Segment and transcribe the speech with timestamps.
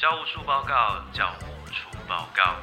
[0.00, 2.56] 教务处报告，教务处报告。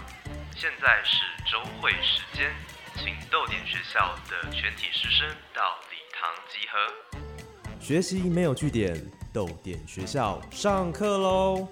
[0.56, 2.52] 现在是周会时间，
[2.96, 5.62] 请豆点学校的全体师生到
[5.92, 7.80] 礼堂集合。
[7.80, 9.00] 学习没有据点，
[9.32, 11.68] 豆点学校上课喽！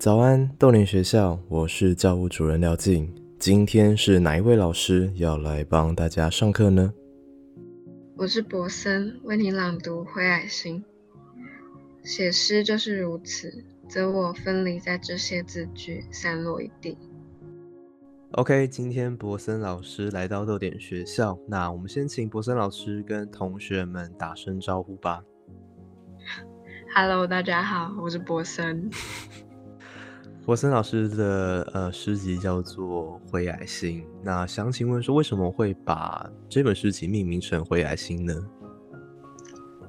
[0.00, 3.23] 早安，豆点学校，我是教务主任廖静。
[3.44, 6.94] 今天是哪一位老师要来帮大家上课呢？
[8.16, 10.82] 我是博森，为你朗读《灰矮星》。
[12.08, 16.96] 写诗就是如此，则我分离在这些字句，散落一地。
[18.30, 25.22] OK，今天博森老师来到豆点学校，那我们先请博森老师跟同学们打声招呼吧。
[26.94, 28.90] Hello，大家好，我是博森。
[30.44, 38.34] 博森老师的呃诗集叫做《灰矮星》，那想请问说，为什么会把这本诗集命名成《灰矮星》呢？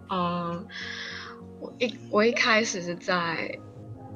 [0.09, 0.65] 嗯，
[1.59, 3.59] 我一我一开始是在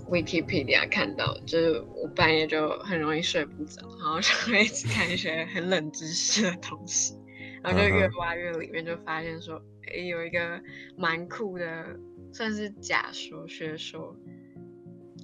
[0.10, 7.17] Wikipedia 看到，就是我半夜就很容易睡不着，然后就会一直看一些很冷知识的东西，
[7.62, 9.62] 然后就越挖越里面，就发现说，
[9.94, 10.58] 诶，有一个
[10.95, 11.86] 蛮酷的，
[12.32, 14.16] 算是假说学说。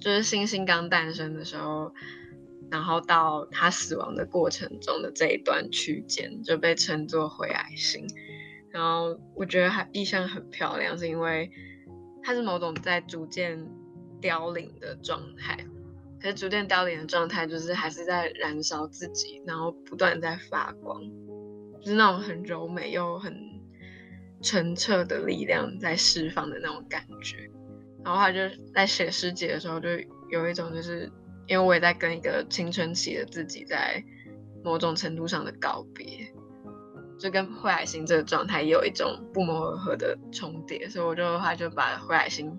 [0.00, 1.92] 就是星星刚诞生的时候，
[2.70, 8.06] 然后到它死亡的过程中的这一段区间就被称作灰矮星。
[8.70, 11.50] 然后我觉得它意象很漂亮，是因为
[12.22, 13.66] 它是某种在逐渐
[14.20, 15.56] 凋零的状态。
[16.18, 21.00] 可是逐渐凋零的状态，就是还是在燃烧自己，然后不断在发光，
[21.80, 23.34] 就是那种很柔美又很
[24.42, 27.50] 澄澈的力量在释放的那种感觉。
[28.06, 28.38] 然后他就
[28.72, 29.88] 在写诗集的时候，就
[30.30, 31.10] 有一种就是，
[31.48, 34.00] 因为我也在跟一个青春期的自己在
[34.62, 36.06] 某种程度上的告别，
[37.18, 42.56] 就跟灰海星这个状态也有一种不谋而合的重叠，所以我就他就把灰海星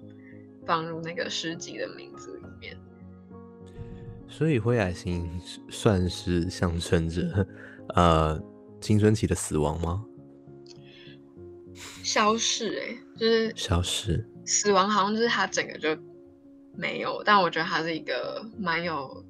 [0.66, 2.78] 放入那个诗集的名字里面。
[4.28, 7.48] 所以灰海星算是象征着
[7.96, 8.38] 呃
[8.82, 10.04] 青春期的死亡吗？
[12.04, 14.28] 消逝，哎，就是消失。
[14.48, 15.96] 死亡好像就是他整个就
[16.74, 19.26] 没有，但我觉得他是一个蛮有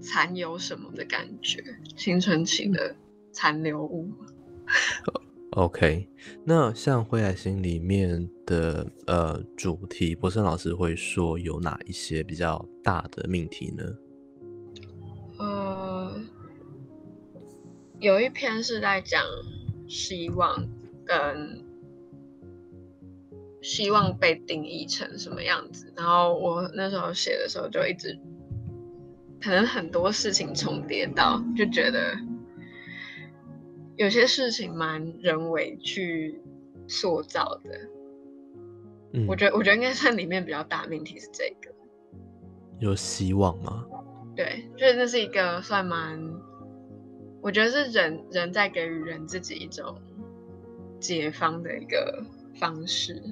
[0.00, 1.60] 残有什么的感觉，
[1.96, 2.94] 青春期的
[3.32, 4.08] 残留物。
[5.50, 6.08] OK，
[6.44, 13.84] 那像《灰矮星》里面的呃主题，博森老师会说有哪一些比较大的命题呢？
[15.38, 16.20] 呃，
[17.98, 19.20] 有一篇是在讲
[19.88, 20.64] 希望
[21.04, 21.63] 跟。
[23.64, 25.90] 希望被定义成什么样子？
[25.96, 28.20] 然后我那时候写的时候就一直，
[29.40, 32.14] 可能很多事情重叠到，就觉得
[33.96, 36.42] 有些事情蛮人为去
[36.86, 37.80] 塑造的。
[39.14, 41.74] 嗯，我觉得我觉得应该算里面比较大命题是这个。
[42.80, 43.86] 有希望吗？
[44.36, 46.20] 对，就是那是一个算蛮，
[47.40, 49.96] 我觉得是人人在给予人自己一种
[51.00, 52.22] 解放的一个
[52.60, 53.22] 方式。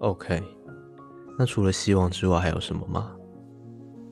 [0.00, 0.42] OK，
[1.38, 3.16] 那除了希望之外还有什么吗？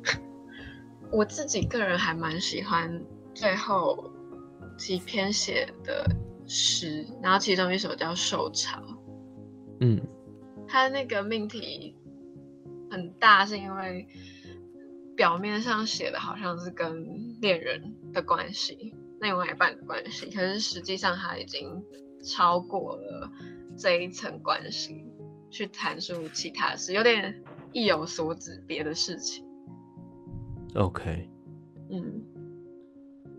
[1.13, 3.05] 我自己个人还蛮喜欢
[3.35, 4.11] 最后
[4.79, 6.05] 几篇写的
[6.47, 8.81] 诗，然后其中一首叫《受潮》。
[9.81, 10.01] 嗯，
[10.67, 11.95] 它那个命题
[12.91, 14.09] 很大，是因为
[15.15, 21.85] 表面上写的好像是跟恋人的关系、另外一半的关系，可是实际上它已经
[22.25, 23.31] 超过了
[23.77, 25.05] 这一层关系。
[25.53, 27.41] 去阐述其他事，有点
[27.73, 29.45] 意有所指别的事情。
[30.75, 31.29] OK，
[31.91, 32.25] 嗯，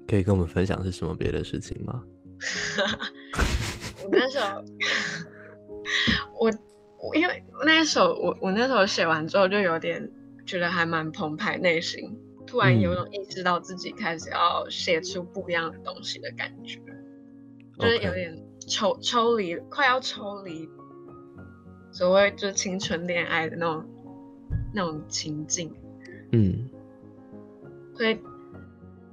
[0.07, 2.03] 可以跟我们分享是什么别的事情吗？
[4.03, 4.63] 我那时候，
[6.39, 6.51] 我
[7.01, 10.07] 我因为那首我我那时候写完之后，就有点
[10.45, 16.79] 觉得还蛮澎湃，内心突然有种意识到自己开始要写出不一样的东西的感觉，
[17.79, 18.37] 就是有点
[18.67, 20.69] 抽抽离，快要抽离。
[21.93, 23.85] 所谓就是青春恋爱的那种
[24.73, 25.71] 那种情境，
[26.31, 26.67] 嗯，
[27.95, 28.17] 所以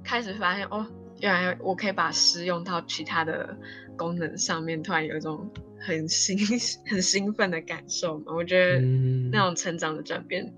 [0.03, 0.83] 开始发现哦，
[1.19, 3.55] 原来我可以把诗用到其他的
[3.95, 5.47] 功能上面，突然有一种
[5.79, 6.35] 很兴
[6.87, 8.33] 很兴奋的感受嘛。
[8.35, 8.81] 我觉得
[9.31, 10.51] 那种成长的转变，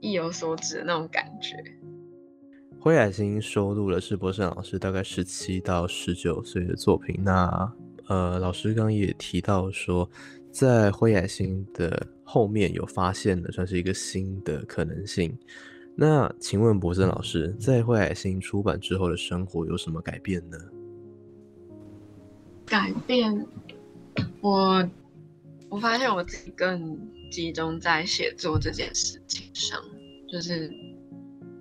[0.00, 1.56] 意有所指的那种感觉。
[2.78, 7.18] 灰海星收录了是博胜老师大概十七到十九岁的作品。
[7.24, 7.72] 那
[8.06, 10.06] 呃，老师刚也提到说。
[10.50, 15.36] 在灰矮星的后面有发现的，算是一个新的可能性。
[15.96, 20.58] 那请问博森老师，在惠海星出版之后的生活有什么改变呢？
[22.66, 23.46] 改变，
[24.40, 24.88] 我
[25.68, 26.98] 我发现我自己更
[27.30, 29.78] 集中在写作这件事情上，
[30.28, 30.72] 就是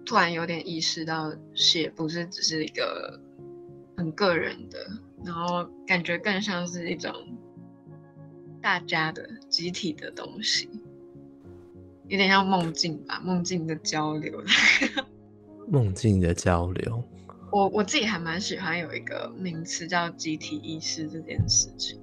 [0.06, 3.20] 突然有点意识到写不是只是一个
[3.98, 4.80] 很个人的，
[5.26, 7.12] 然后感觉更像是一种
[8.62, 10.70] 大家的集体的东西，
[12.08, 14.44] 有点像梦境吧，梦境的交流。
[15.68, 17.04] 梦境的交流。
[17.52, 22.00] 我我自己还蛮喜欢有一个名词叫集体意识这件事情，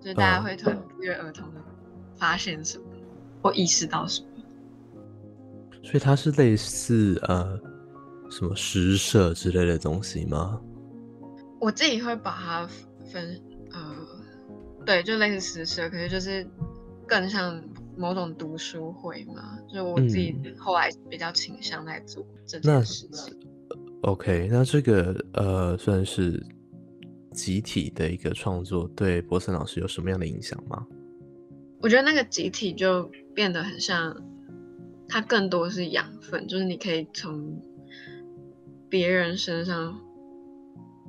[0.00, 1.60] 就是大家会突然不约而同的
[2.16, 2.84] 发现什么，
[3.42, 4.28] 或意识到什么。
[5.82, 7.58] 所以它是类似呃
[8.30, 10.60] 什么实社之类的东西吗？
[11.60, 12.68] 我自己会把它
[13.10, 13.45] 分呃，
[14.86, 16.46] 对，就类似实社，可是就是
[17.06, 17.62] 更像
[17.96, 23.36] 某种读书会嘛，就我自己后来比较倾向在做这件事情。
[24.02, 26.40] OK，那这个呃算是
[27.32, 30.86] 集体的一个创作，对博森老师有什么样的影响吗？
[31.80, 34.16] 我觉得那个集体就变得很像，
[35.08, 37.60] 它更多是养分，就是你可以从
[38.88, 40.00] 别人身上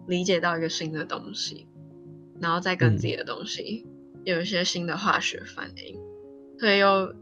[0.07, 1.68] 理解到一个新的东西，
[2.39, 3.86] 然后再跟自己的东西
[4.24, 6.00] 有一些新的化学反应，
[6.60, 7.13] 所以又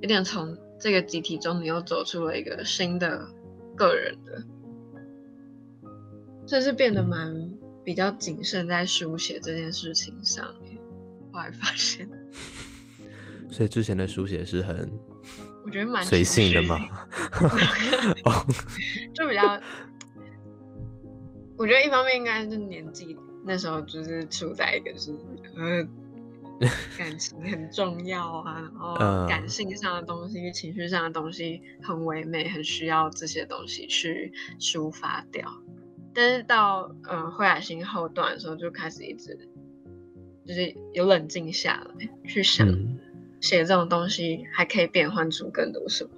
[0.00, 3.26] 有点从这个集体中，你又走出了一个新的
[3.76, 4.42] 个人的。
[6.46, 7.50] 这是变得蛮
[7.84, 10.76] 比较谨慎在书写这件事情上面，
[11.30, 12.08] 后来发现，
[13.48, 14.90] 所以之前的书写是很，
[15.64, 16.76] 我觉得蛮随性的嘛，
[19.14, 19.60] 就比较，
[21.56, 25.12] 我觉得一方面应该是年纪那时候就是处在一个是
[25.56, 25.86] 呃
[26.98, 28.94] 感情很重要啊，然后
[29.26, 35.50] 感性上的东西、情绪上的东西很唯美，很需要这些东西去抒发掉。
[36.12, 39.38] 但是到呃惠雅星后段的时候，就开始一直
[40.44, 42.66] 就是有冷静下来，去想
[43.40, 46.10] 写这种东西还可以变换出更多什么？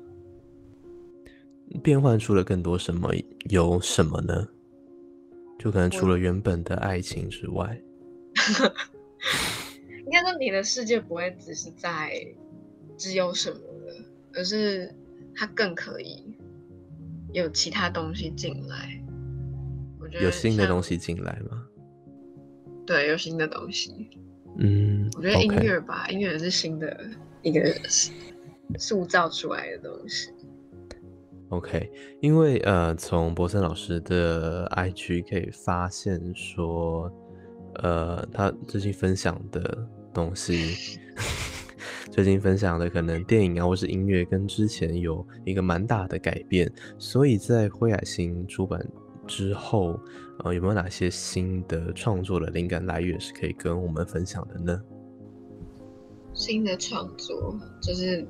[1.82, 3.10] 变换出了更多什么？
[3.48, 4.48] 有什么呢？
[5.62, 7.80] 就可能除了原本的爱情之外，
[10.06, 12.26] 应该说你的世界不会只是在
[12.98, 13.94] 只有什么了，
[14.34, 14.92] 而是
[15.36, 16.36] 它更可以
[17.32, 19.00] 有其他东西进来。
[20.20, 21.64] 有新的东西进来吗？
[22.84, 24.10] 对，有新的东西。
[24.58, 27.08] 嗯，我觉得音乐吧，音乐是新的
[27.40, 27.72] 一个
[28.80, 30.32] 塑造出来的东西。
[31.52, 37.12] OK，因为呃，从博森老师的 IG 可以发现说，
[37.74, 40.74] 呃，他最近分享的东西，
[42.10, 48.80] 最近分享的可能电影啊，或是音乐，跟之前有一个蛮大的改变，所以在灰海星出版。
[49.24, 50.00] 之后，
[50.42, 54.82] 呃，有没有哪些新的创作的灵感来源是可以跟我们分享的呢？
[56.32, 58.26] 新的创作就是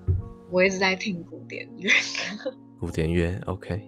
[0.51, 1.91] 我一直在听古典乐，
[2.83, 3.81] 古典乐，OK。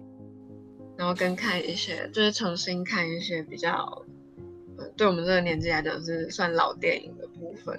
[0.97, 4.05] 然后跟看一些，就是重新看一些比较，
[4.77, 7.77] 呃，对我们这个年纪来讲是算老电影的部分。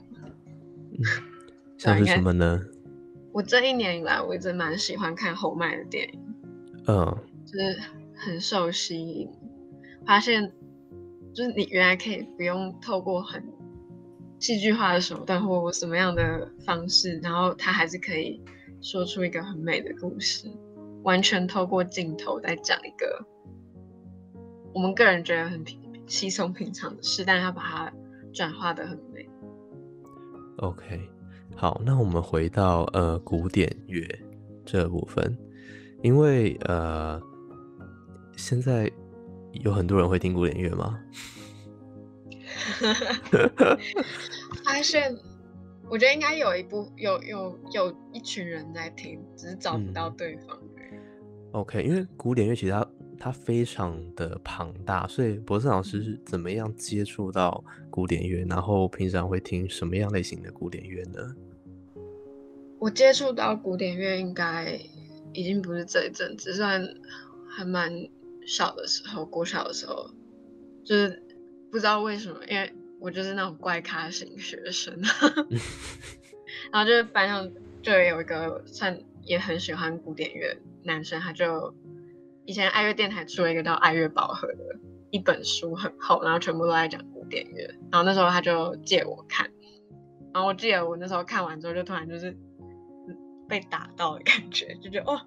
[1.78, 2.60] 像是什么呢？
[3.32, 6.20] 我这一年以来，我一直蛮喜欢看侯麦的电影。
[6.86, 7.80] 嗯，就是。
[8.18, 9.28] 很受吸引，
[10.06, 10.50] 发现
[11.34, 13.44] 就是你原来可以不用透过很
[14.38, 18.42] 戏剧化的手段或什么样的方式，然后他还是可以
[18.80, 20.50] 说出一个很美的故事，
[21.06, 23.24] 完全透过镜头在讲一个
[24.74, 27.92] 我们个人觉得很平稀松平常的事，但他把它
[28.34, 29.28] 转化的很美。
[30.58, 31.08] OK，
[31.54, 34.06] 好，那我们回到呃古典乐
[34.64, 35.38] 这部分，
[36.02, 37.22] 因为呃。
[38.36, 38.92] 现在
[39.52, 41.00] 有很多人会听古典乐吗？
[44.62, 45.16] 发现，
[45.88, 50.60] 我觉得应该有一部有有有一群人在听，只是找不到对方。
[51.52, 52.86] OK，因为古典乐其实它
[53.18, 58.44] 它非常的庞大，所以博士老师是怎么样接触到古典乐？
[58.48, 61.34] 然后平常会听什么样类型的古典乐呢？
[62.78, 64.78] 我接触到古典乐应该
[65.32, 66.86] 已经不是这一阵，只算
[67.48, 67.90] 还蛮。
[68.48, 70.08] 小的时候，国小的时候，
[70.84, 71.20] 就是
[71.68, 74.96] 不知道为什么，因为我就是那种怪咖型学生，
[76.70, 77.50] 然后就是班上
[77.82, 78.96] 就有一个算
[79.26, 81.74] 也很喜欢古典乐男生，他就
[82.46, 84.78] 以前爱乐电台出了一个叫《爱乐宝盒》的
[85.10, 89.50] 一本书，很厚，然后全部都在讲古典乐，然后那时候他就借我看，
[90.32, 92.36] 然后我记得我那时候看完之后，就突然就是
[93.48, 95.20] 被打到的感觉，就觉得哦。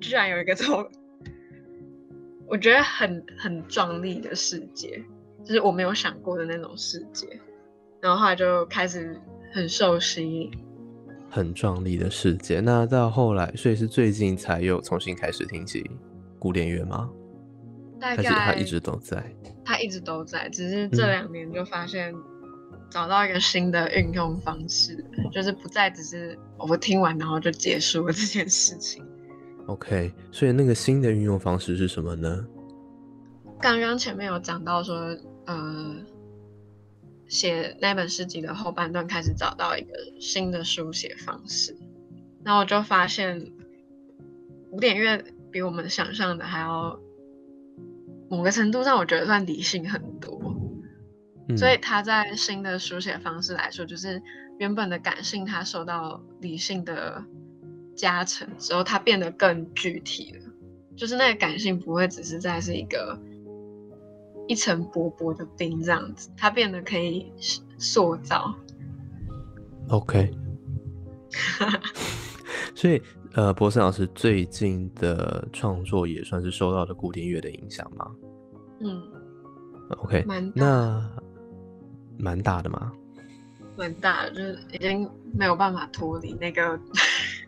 [0.00, 0.90] 居然有一个这种
[2.48, 5.04] 我觉得很很壮丽的世界，
[5.44, 7.28] 就是我没有想过的那种世界。
[8.00, 9.20] 然后后来就开始
[9.52, 10.50] 很受吸引，
[11.30, 12.60] 很壮丽的世界。
[12.60, 15.88] 那到后来，所以是最近才又重新开始听起
[16.38, 17.08] 古典乐吗？
[18.00, 19.24] 大还是他一直都在？
[19.64, 22.14] 他一直都在，只是这两年就发现
[22.90, 29.04] 找到一个新的运用方式，就是不再只是我听完然后就结束了这件事情。
[29.66, 32.44] OK，所以那个新的运用方式是什么呢？
[33.60, 34.96] 刚刚前面有讲到说，
[35.44, 35.94] 呃，
[37.30, 41.74] 写那本诗集的后半段开始找到一个新的书写方式，
[42.44, 43.52] 然后我就发现
[44.70, 46.98] 古典乐比我们想象的还要，
[48.28, 50.38] 某个程度上我觉得算理性很多。
[51.48, 54.20] 嗯，所以他在新的书写方式来说，就是
[54.58, 57.24] 原本的感性，它受到理性的
[57.94, 60.40] 加成之后，它变得更具体了。
[60.96, 63.16] 就是那个感性不会只是在是一个
[64.50, 67.32] 一层薄薄的冰这样子，它变得可以
[67.78, 68.52] 塑造。
[69.90, 70.28] OK，
[72.74, 73.00] 所以
[73.34, 78.10] 呃，博森老师最近的创作也算是受到了古典乐的影响吗
[78.80, 79.00] 嗯
[79.98, 81.10] ，？OK，蛮大那
[82.18, 82.90] 蛮大的吗。
[83.76, 86.76] 蛮大的，就是已经没有办法脱离那个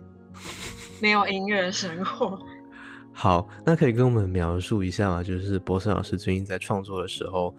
[1.02, 2.38] 没有音乐的生活。
[3.12, 5.22] 好，那可以跟我们描述一下吗？
[5.22, 7.54] 就是博森老师最近在创作的时候，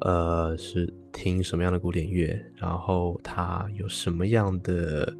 [0.00, 2.44] 呃，是听什么样的古典乐？
[2.56, 5.14] 然后他有什么样的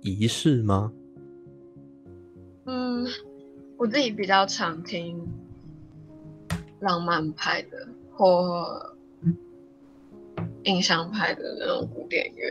[0.00, 0.92] 仪式吗？
[2.64, 3.06] 嗯，
[3.76, 5.24] 我自己比较常听
[6.80, 8.96] 浪漫派的或
[10.64, 12.50] 印象派的那种古典乐，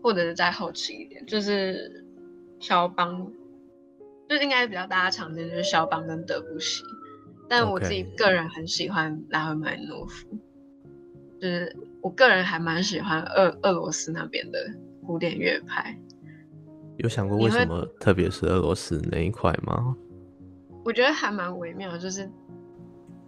[0.00, 2.04] 或者是再后期一点，就是
[2.60, 3.28] 肖邦，
[4.28, 6.82] 就应该比较大家常见就是肖邦跟德布西，
[7.48, 10.38] 但我自己个人很喜欢拉赫曼诺夫，
[11.40, 14.58] 就是我个人还蛮喜欢俄俄罗斯那边的
[15.06, 15.98] 古典乐派。
[16.98, 19.96] 有想过为什么特别是俄罗斯那一块吗？
[20.84, 22.30] 我觉得还蛮微妙，就是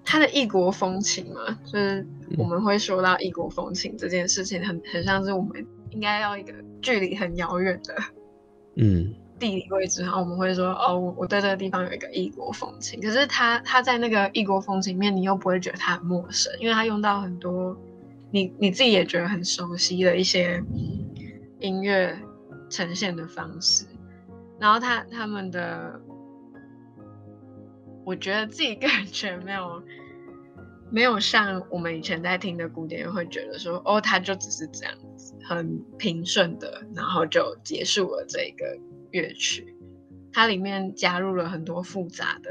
[0.05, 2.07] 他的异国风情嘛，就是
[2.39, 7.95] 我们会说到异国风情这件事情很，很像是我们应该要一个距离很遥远的
[8.77, 13.01] 嗯地理位置，然后我们会说哦，我我对这个地方有一个异国风情。
[13.01, 17.77] 可是他他在那个异国风情里面，你又不会觉得他很陌生，因为他用到很多
[18.31, 20.63] 你你自己也觉得很熟悉的一些
[21.61, 22.19] 音乐
[22.71, 23.85] 呈现的方式。
[24.59, 26.01] 然后他他们的，
[28.05, 29.83] 我觉得自己个人觉没有
[30.91, 38.65] 没有像我们以前在听的古典乐会觉得说哦，他就只是这样子很平顺的，然后就结束了这个
[39.17, 39.75] 乐曲。
[40.33, 42.51] 它里面加入了很多复杂的，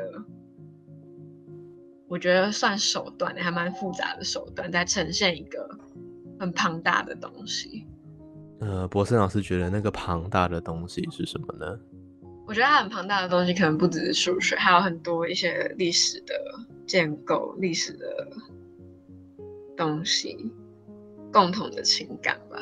[2.07, 5.69] 我觉得算手段，还蛮复杂的手段，在呈现一个
[6.39, 7.85] 很庞大的东西。
[8.59, 11.79] 呃，博森老师觉得那个庞大的东西是什么呢？
[12.47, 16.33] 我觉得它很庞大的东西，可能不只是数学，还有很多一些历史的
[16.87, 18.27] 建构、历史的
[19.77, 20.51] 东西，
[21.31, 22.57] 共同的情感吧。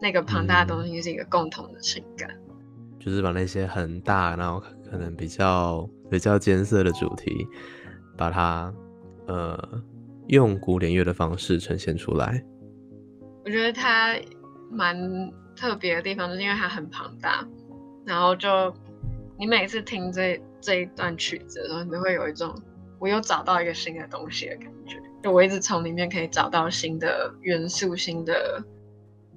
[0.00, 2.28] 那个庞大的东西是一个共同的情感。
[3.06, 4.60] 就是把那些很大，然后
[4.90, 7.46] 可能比较比较艰涩的主题，
[8.16, 8.74] 把它
[9.28, 9.56] 呃
[10.26, 12.44] 用古典乐的方式呈现出来。
[13.44, 14.16] 我觉得它
[14.72, 14.98] 蛮
[15.54, 17.46] 特别的地方，就是因为它很庞大，
[18.04, 18.74] 然后就
[19.38, 22.52] 你每次听这这一段曲子的时候，你都会有一种
[22.98, 25.00] 我又找到一个新的东西的感觉。
[25.22, 28.60] 就我一直从里面可以找到新的元素、新的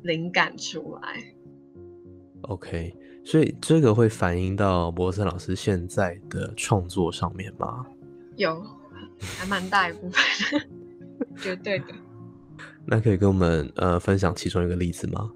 [0.02, 1.24] 灵感出来。
[2.42, 2.96] OK，
[3.30, 7.86] 所以这个会反映到博森老师现在的创作上面吗？
[8.38, 8.60] 有，
[9.38, 10.68] 还蛮大一部分，
[11.38, 11.86] 绝对的。
[12.88, 15.32] 那可以跟我们呃分享其中一个例子吗？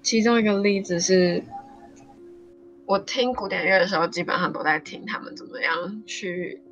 [0.00, 1.42] 其中一个例子是，
[2.86, 6.62] 我听古典乐的时候，基本上都在听他们怎么样去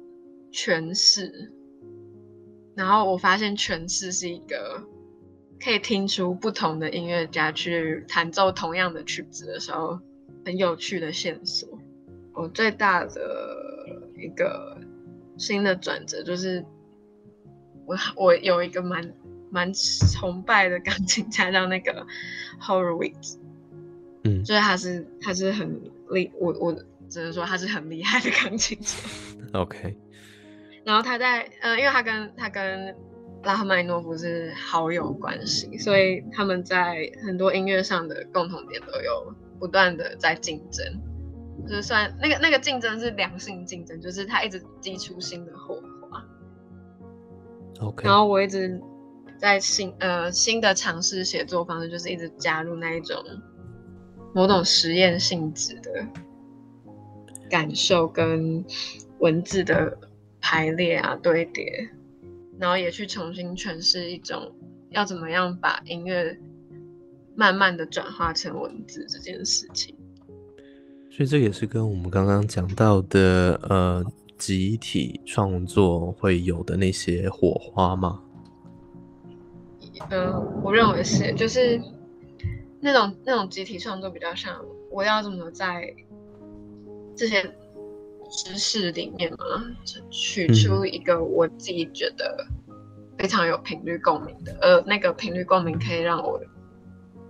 [0.53, 1.53] 诠释。
[2.77, 4.81] 然后我发现诠释是一个
[5.63, 9.99] 可以听出不同的音乐家去弹奏同样的曲子的时候，
[10.45, 11.69] 很有趣的线索。
[12.35, 13.21] 我最大的
[14.17, 14.81] 一个
[15.37, 16.65] 新的转折就是
[17.85, 19.13] 我我有一个蛮
[19.51, 22.07] 蛮崇拜的钢琴家叫那个
[22.61, 23.39] Horowitz，
[24.23, 26.73] 嗯就是他是他是很厉，我我
[27.09, 28.99] 只能说他是很厉害的钢琴家。
[29.55, 29.97] ，OK，
[30.85, 32.95] 然后他在呃，因为他跟他跟
[33.45, 40.85] 拉赫曼诺夫是好友关系，所以他们在很多音乐上的共同点都有不断的在竞争。
[41.67, 46.25] 就是算那个那个竞争是良性竞争，就是他一直激出新的火花。
[47.81, 48.81] OK，然后我一直
[49.39, 53.17] 在新呃新的尝试写作方式，就是一直加入那一种
[54.35, 56.07] 某种实验性质的
[57.51, 58.65] 感受跟
[59.19, 59.99] 文字的
[60.41, 61.89] 排列啊堆叠，
[62.59, 64.53] 然后也去重新诠释一种
[64.91, 66.39] 要怎么样把音乐
[67.35, 69.95] 慢慢的转化成文字这件事情。
[71.11, 74.05] 所以这也是跟我们刚刚讲到的呃
[74.37, 78.23] 集体创作会有的那些火花吗？
[80.11, 81.81] 嗯，我认为是，就是
[82.81, 85.93] 那种那种集体创作比较像我要怎么在
[87.17, 87.53] 这些
[88.31, 89.77] 知识里面嘛，
[90.11, 92.47] 取出一个我自己觉得
[93.19, 96.41] 非常有频率共鸣的，呃那个频率共鸣可以让我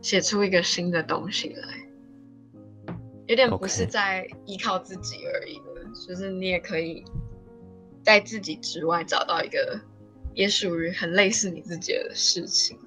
[0.03, 2.95] 写出一个新的东西来，
[3.27, 7.05] 有点不是在依靠自己而已的，就是你也可以
[8.03, 9.81] 在自己之外找到一个
[10.35, 12.79] 也属于很类似你自己的事情。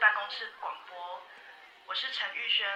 [0.00, 0.96] 办公室广播，
[1.86, 2.66] 我是陈玉轩。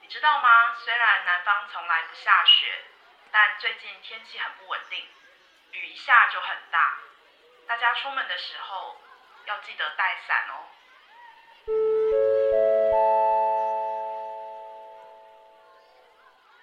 [0.00, 0.48] 你知道吗？
[0.82, 2.72] 虽然南方从来不下雪，
[3.30, 5.04] 但最近天气很不稳定，
[5.72, 6.96] 雨一下就很大。
[7.66, 8.96] 大家出门的时候
[9.46, 10.64] 要记得带伞哦。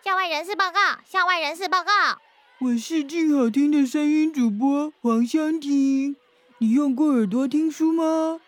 [0.02, 1.92] 校外人士报告，校外人士报告。
[2.62, 6.18] 我是最好听的声音主播黄香婷。
[6.58, 8.42] 你用过耳朵听书吗？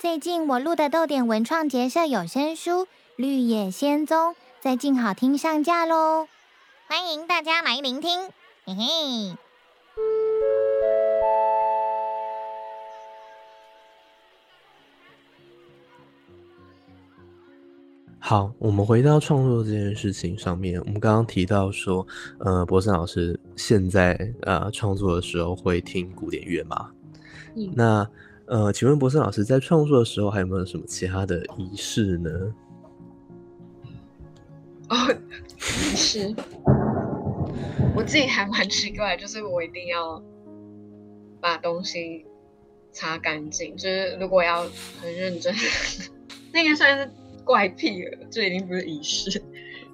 [0.00, 2.70] 最近我录的豆点文创结社有声书
[3.16, 6.26] 《绿野仙踪》在静好听上架喽，
[6.86, 8.18] 欢迎大家来聆听，
[8.64, 9.36] 嘿嘿。
[18.18, 22.06] 好，我们回到创作这件事情上面，我们刚刚提到说，
[22.38, 26.90] 呃，博森老师现在呃创作的时候会听古典乐吗？
[27.54, 28.08] 嗯那
[28.50, 32.30] 呃，请问博士老师在创作的时候还有没有什么其他的仪式呢？
[34.88, 34.96] 哦，
[35.56, 36.34] 仪式，
[37.94, 40.20] 我自己还蛮奇怪，就是我一定要
[41.40, 42.26] 把东西
[42.90, 44.64] 擦干净，就是如果要
[45.00, 45.54] 很认真，
[46.52, 47.08] 那个算是
[47.44, 49.40] 怪癖了，这已经不是仪式，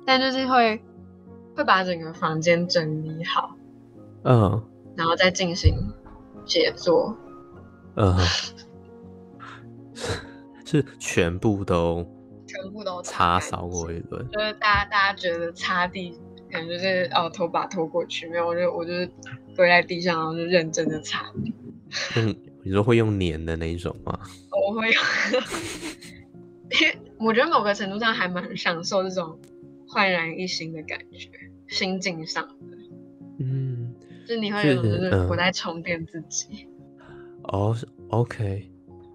[0.06, 0.80] 但就是会
[1.54, 3.54] 会把整个房间整理好，
[4.24, 4.64] 嗯
[4.96, 5.76] 然后再进行
[6.46, 7.14] 写作。
[7.96, 8.16] 嗯，
[10.64, 12.06] 是全部都
[12.46, 14.28] 全部都擦扫过一轮。
[14.30, 16.12] 就是大家大家觉得擦地，
[16.52, 19.10] 可能就是哦拖把拖过去，没有，我就我就是
[19.56, 21.30] 跪在地上，然后就认真的擦
[22.62, 24.18] 你说会用粘的那一种吗？
[24.50, 25.02] 我会用，
[26.80, 29.38] 因为我觉得某个程度上还蛮享受这种
[29.88, 31.30] 焕然一新的感觉，
[31.68, 32.76] 心境上的，
[33.38, 33.94] 嗯，
[34.26, 36.68] 就是你会有种就是嗯我在充电自己。
[37.48, 38.70] 哦是，OK，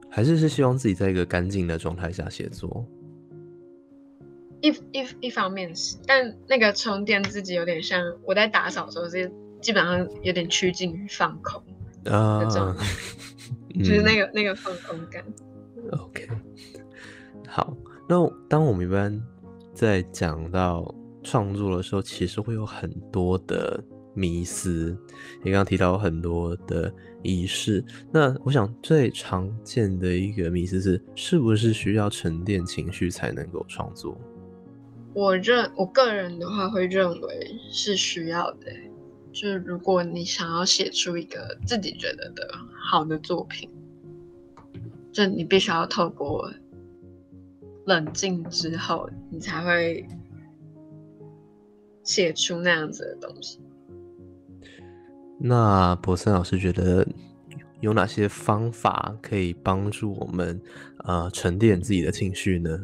[0.10, 2.86] 还是是希望自己在一个干净的状态下写作。
[4.62, 11.62] 一一一方面是，但那个充电自己有点像我在打扫的时候是基本上有点趋近于放空，
[12.06, 12.46] 啊
[13.74, 15.24] 就是那个那个放空感。
[15.76, 16.28] 嗯 OK，
[17.48, 17.76] 好，
[18.08, 18.16] 那
[18.48, 19.20] 当我们一般
[19.74, 24.98] 在讲到创作的时候，其实会有很多的迷思，
[25.44, 27.84] 你刚刚提到很多的仪式。
[28.12, 34.18] 那我想最常见的一个迷思是，是不是需要沉淀情绪才能够创作？
[35.14, 38.68] 我认我个人的话会认为是需要的，
[39.32, 43.70] 就如果你想要写出一个自己觉得的好的作品，
[45.12, 46.50] 就你必须要透过
[47.86, 50.08] 冷静之后，你才会
[52.04, 53.60] 写出那样子的东西。
[55.44, 57.06] 那博森老师觉得
[57.80, 60.62] 有哪些方法可以帮助我们
[61.06, 62.80] 呃沉淀自己的情绪呢？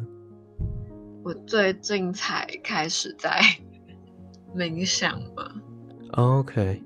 [1.24, 3.40] 我最近才开始在
[4.56, 5.52] 冥想嘛
[6.14, 6.82] ，OK，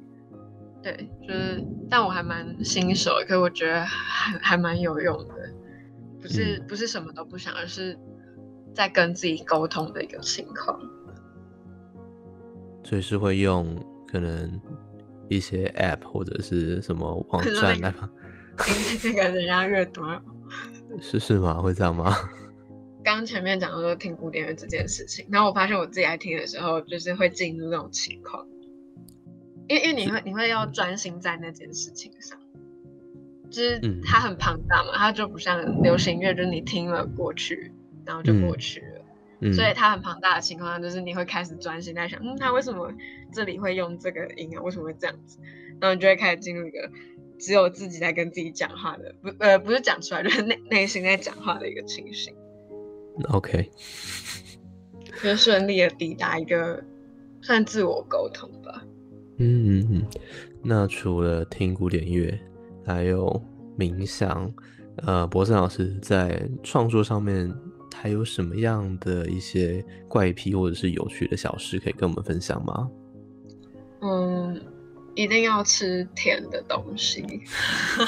[0.81, 5.35] 对，就是，但我还蛮新手的，可我觉得还还蛮有用的，
[6.19, 7.97] 不是、嗯不是什么都不想，而是
[8.73, 10.81] 在跟自己沟通的一个情况。
[12.83, 14.59] 所以是会用可能
[15.35, 18.09] 一些 App 或者是什么网站那来吗？
[18.57, 20.01] 听那个人家阅读，
[21.01, 21.61] 是是吗？
[21.61, 22.13] 会这样吗？
[23.03, 28.45] 刚 刚前面讲到说听古典乐这件事情，然后我发现我自己在听的时候，就是会进入那种情况，
[29.67, 32.37] 因为因为你会你会要专心在那件事情上，
[33.49, 37.71] 就是嗯它很庞大嘛，它就不像流行乐，就是你听了过去，
[38.05, 38.90] 然后就过去了。
[39.41, 42.91] 嗯，所以它很庞大的情况下，就是你会开始专心在想，嗯，它为什么
[43.33, 44.61] 这里会用这个音啊？
[44.61, 45.39] 为什么会这样子？
[45.79, 46.89] 然后你就会开始进入一个
[47.39, 52.35] 只有自己在跟自己讲话的，不呃不是讲出来，就是内内心在讲话的一个情形
[53.29, 53.69] ，OK，
[55.23, 56.83] 就顺利的抵达一个
[57.41, 58.83] 算自我沟通吧。
[59.37, 60.05] 嗯嗯嗯。
[60.63, 62.39] 那除了听古典乐，
[62.85, 63.41] 还有
[63.75, 64.53] 冥想，
[64.97, 67.51] 呃，博森老师在创作上面
[67.93, 72.89] 还有什么样的一些怪癖或者是有趣的小事可以跟我们分享吗？
[74.01, 74.59] 嗯，
[75.15, 77.23] 一定要吃甜的东西，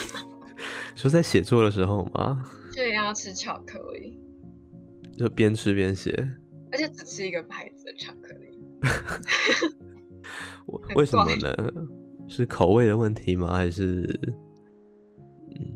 [0.95, 2.43] 说在写作的时候吗？
[2.73, 4.19] 就一定要吃巧克力，
[5.17, 6.11] 就边吃边写。
[6.71, 8.59] 而且只吃一个牌子的巧克力。
[10.65, 11.55] 我为什么呢？
[12.27, 13.53] 是口味的问题吗？
[13.53, 14.19] 还是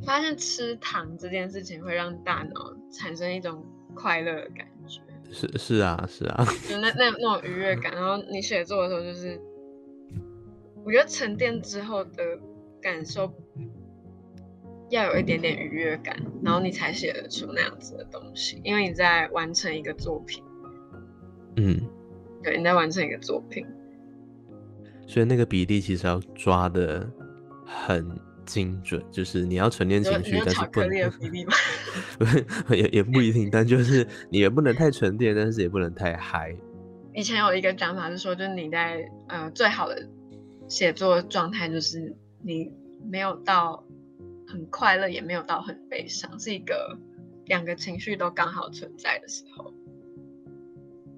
[0.04, 3.64] 发现吃糖这件事情会让大脑产生一种
[3.98, 6.46] 快乐的感觉，是是啊是啊？
[6.70, 7.94] 就那那那种愉悦感。
[7.94, 9.40] 然后你写作的时候，就是
[10.86, 12.24] 我觉得沉淀之后的
[12.82, 13.34] 感受
[14.90, 18.62] 要有一点点愉悦感，然后你才写得出那样子的东西。
[18.64, 20.44] 因为你在完成一个作品，
[21.58, 21.82] 嗯，
[22.42, 23.66] 对，你在完成一个作品，
[25.06, 27.06] 所以那个比例其实要抓的
[27.66, 28.08] 很
[28.48, 30.82] 精准，就是你要沉淀情绪，但是不
[32.74, 36.56] 也也不一定，但就是 你也不能太沉淀，但是也不能太嗨。
[37.14, 40.08] 以前有一个讲法是说，就是你在呃最好的
[40.68, 42.72] 写作状态，就是你
[43.12, 43.84] 没有到
[44.48, 46.98] 很快乐，也没有到很悲伤，是一个
[47.46, 49.74] 两个情绪都刚好存在的时候。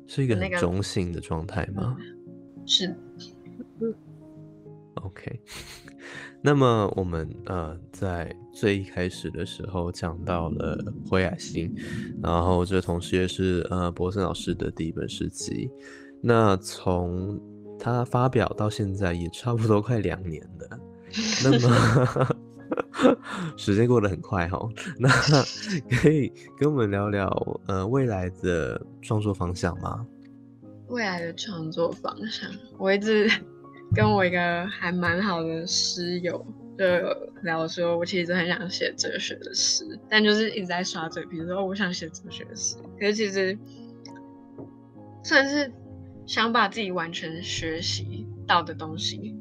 [0.07, 1.95] 是一个很中性的状态吗
[2.65, 2.95] 是
[4.95, 5.39] ，？OK，
[6.41, 10.77] 那么我们呃在最一开始的时候讲到了
[11.09, 11.73] 灰矮星，
[12.23, 15.69] 然后这同时也是呃博森老师的第一本诗集。
[16.21, 17.39] 那从
[17.77, 20.79] 他发表到现在也差不多快两年了，
[21.43, 22.27] 那么
[23.55, 24.59] 时间过得很快哈。
[24.97, 25.09] 那
[26.01, 30.05] 可以跟我们聊聊呃未来的创作方向吗？
[30.89, 33.29] 未来的创作方向，我一直
[33.93, 36.45] 跟我一个还蛮好的师友
[36.77, 36.85] 就
[37.43, 43.57] 聊说，我其实很想写哲学的诗，但就是一直在耍嘴皮，说哦我想写哲学的诗，可是其实
[45.23, 45.71] 算是
[46.25, 49.35] 想把自己完全学习到的东西，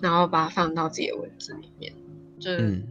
[0.00, 1.92] 然后把它放到自己的文字里面，
[2.38, 2.58] 就是。
[2.58, 2.82] 嗯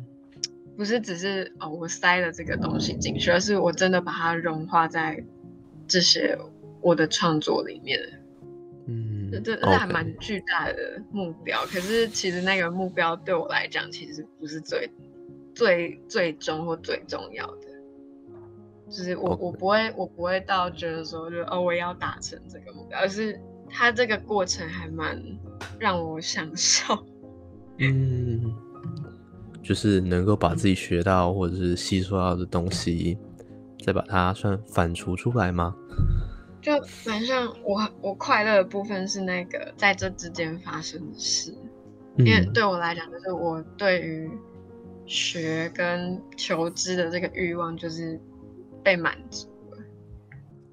[0.78, 5.24] 不是只是哦，我塞了这个东西进去，而是我真的把它融化在
[5.86, 6.36] 这些
[6.82, 8.00] 我的创作里面。
[9.32, 14.92] 嗯这这这还蛮巨大的目标，可是其实那个目标对我来讲，其实不是最
[15.56, 17.68] 最最终或最重要的。
[18.90, 23.40] 就是我我不会我不会到觉得说就哦我要达成这个目标，而是
[23.70, 25.18] 它这个过程还蛮
[25.80, 26.94] 让我享受。
[27.80, 28.54] 嗯，
[29.64, 33.18] 就是能够把自己学到或者是吸收到的东西，
[33.84, 35.74] 再把它算反刍出来吗？
[36.62, 36.72] 就
[37.06, 41.52] 蛮像我我快乐的部分是那个在这之间发生的事，
[42.18, 44.30] 因为嗯对我来讲，就是我对于
[45.08, 48.20] 学跟求知的这个欲望就是
[48.84, 49.78] 被满足了。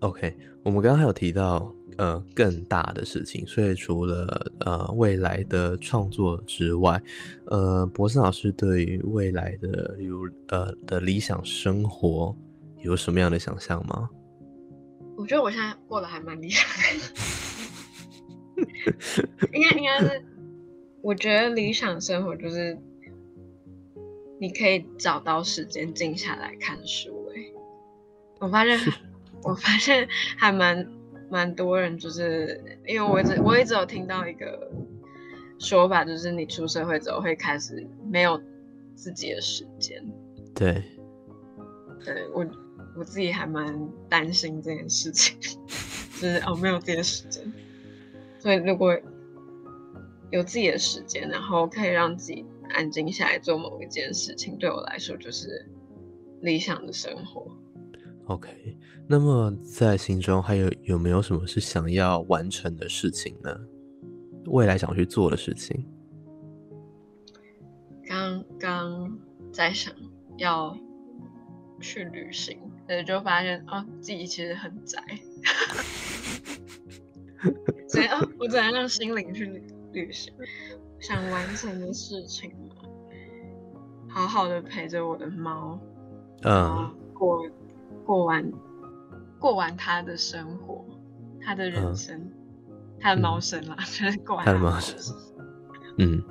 [0.00, 7.02] OK，我们刚刚还有提到呃更大的事情，所以除了呃未来的创作之外，
[7.46, 12.36] 呃，博士老师对于未来的例如呃的理想生活
[12.82, 14.08] 有什么样的想象吗？
[15.18, 16.64] 我觉得我现在过得还蛮理想
[18.56, 18.64] 的，
[19.52, 20.24] 应该应该是，
[21.02, 22.78] 我觉得理想生活就是
[24.38, 27.52] 你可以找到时间静下来看书、欸。
[28.38, 28.78] 我发现，
[29.42, 30.88] 我发现还蛮
[31.28, 34.70] 蛮多人，就是因为我一直我一直有听到一个
[35.58, 38.40] 说法，就是你出社会之后会开始没有
[38.94, 40.00] 自己的时间。
[40.54, 40.80] 对，
[42.04, 42.46] 对我
[42.98, 45.38] 我自己还蛮担心这件事情，
[46.20, 47.52] 就是哦没有自己的时间，
[48.38, 48.98] 所以如果
[50.30, 55.66] 有自己的时间，然后可以让自己安静下来做某一件事情，对我来说就是
[56.40, 57.46] 理想的生活。
[58.26, 63.56] OK，那么在心中还有有没有什么是想要完成的事情呢？
[64.46, 65.86] 未来想去做的事情？
[68.06, 69.18] 刚刚
[69.52, 69.94] 在想
[70.36, 70.76] 要
[71.80, 72.58] 去旅行，
[72.88, 74.98] 对，就发现哦自己其实很宅，
[77.86, 80.32] 所以哦我只能让心灵去旅旅行。
[80.98, 82.74] 想完成的事情嘛，
[84.08, 85.78] 好好的陪着我的猫，
[86.42, 86.92] 嗯。
[87.14, 87.46] 过
[88.04, 88.52] 过完
[89.38, 90.84] 过完它的生活，
[91.40, 91.94] 它的人嗯。
[91.94, 92.32] 生，
[92.98, 93.40] 它的猫嗯。
[93.40, 94.96] 生啦， 就是过完它的的猫生。
[95.98, 96.24] 嗯。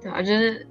[0.00, 0.66] 对啊，就是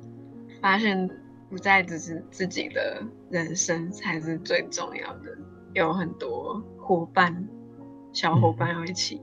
[0.61, 1.07] 发现
[1.49, 3.03] 不再只是自己的
[3.35, 5.37] 人生才是最重要的，
[5.73, 7.45] 有很多伙伴、
[8.13, 9.19] 小伙伴要一起。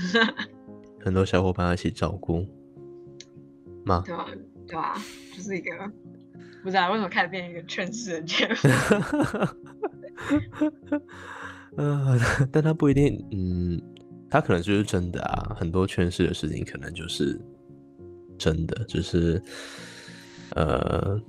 [1.04, 2.46] 很多小伙伴要一起照顾
[3.84, 4.02] 吗？
[4.06, 4.26] 对啊，
[4.66, 4.94] 对啊，
[5.36, 5.70] 就是一个
[6.62, 8.54] 不知道为什么开始变一个劝世的节目。
[11.76, 12.18] 呃，
[12.50, 13.78] 但他不一定，嗯，
[14.30, 15.54] 他可能就是真的啊。
[15.54, 17.38] 很多劝世的事情可能就是
[18.38, 19.40] 真的，只是
[20.54, 21.20] 呃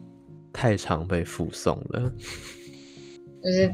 [0.51, 2.12] 太常被附送了。
[3.43, 3.73] 就是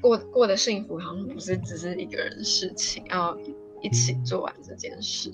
[0.00, 3.36] 过过得幸福，好像不是只是一个人的事情，要
[3.82, 5.32] 一起做完这件事。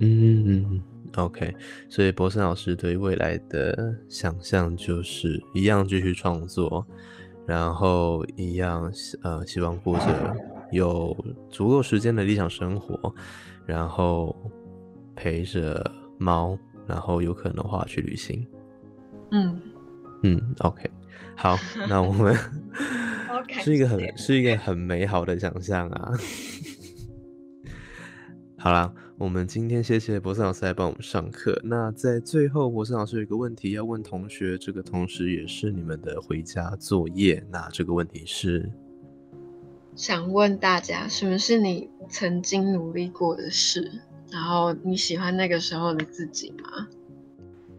[0.00, 0.82] 嗯
[1.16, 1.54] ，OK。
[1.88, 6.86] 所以博森老师对未来的想象就是一样继续创作，
[7.46, 8.92] 然后一样
[9.22, 10.36] 呃希望过着
[10.72, 11.16] 有
[11.50, 13.14] 足够时间的理想生活，
[13.66, 14.34] 然后
[15.14, 18.46] 陪着猫，然后有可能的话去旅行。
[19.30, 19.60] 嗯，
[20.26, 20.90] 嗯，OK，
[21.36, 21.56] 好，
[21.88, 22.36] 那我们
[23.62, 26.12] 是一个很是一个很美好的想象啊。
[28.58, 31.60] 好啦，我们今天谢谢博森老师来帮我们上课。
[31.62, 37.40] 那在最后，博森老师有一个问题要问同学，这个同时也是你们的回家作业。
[37.48, 38.68] 那这个问题是，
[39.94, 43.88] 想问大家，什么是你曾经努力过的事？
[44.32, 46.88] 然后你喜欢那个时候的自己吗？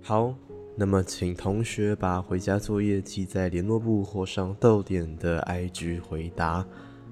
[0.02, 0.34] 好，
[0.80, 6.64] 那么请同学把回家作业记在联络簿或上逗点的 IG 回答。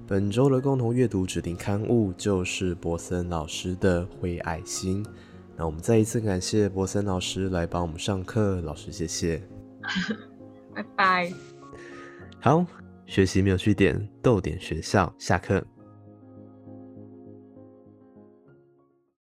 [0.06, 5.04] 本周的共同阅读指定刊物就是博森老师的《灰爱心》。
[5.56, 9.42] 那我们再一次感谢博森老师来帮我们上课，老师谢谢。
[10.72, 11.32] 拜拜。
[12.38, 12.64] 好，
[13.04, 15.60] 学习没有据点，逗点学校下课。